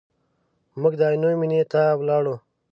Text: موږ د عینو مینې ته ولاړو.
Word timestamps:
موږ 0.79 0.93
د 0.99 1.01
عینو 1.09 1.29
مینې 1.39 1.61
ته 1.71 1.81
ولاړو. 1.99 2.35